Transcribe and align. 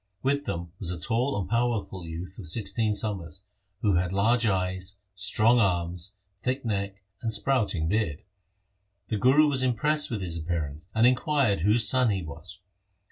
With 0.23 0.45
them 0.45 0.71
was 0.79 0.89
a 0.89 0.99
tall 0.99 1.39
and 1.39 1.47
powerful 1.47 2.07
youth 2.07 2.39
of 2.39 2.47
sixteen 2.47 2.95
summers, 2.95 3.43
who 3.83 3.97
had 3.97 4.11
large 4.11 4.47
eyes, 4.47 4.97
strong 5.13 5.59
arms, 5.59 6.15
thick 6.41 6.65
neck, 6.65 7.03
and 7.21 7.31
sprouting 7.31 7.87
beard. 7.87 8.23
The 9.09 9.17
Guru 9.17 9.45
was 9.47 9.61
impressed 9.61 10.09
with 10.09 10.21
his 10.23 10.39
appearance, 10.39 10.87
and 10.95 11.05
inquired 11.05 11.59
whose 11.61 11.87
son 11.87 12.09
he 12.09 12.23
was. 12.23 12.61